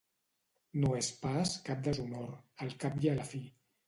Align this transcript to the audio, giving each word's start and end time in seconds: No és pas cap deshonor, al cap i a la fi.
No 0.83 0.95
és 0.99 1.09
pas 1.25 1.51
cap 1.67 1.83
deshonor, 1.87 2.31
al 2.65 2.73
cap 2.85 2.97
i 3.05 3.13
a 3.13 3.15
la 3.21 3.27
fi. 3.35 3.43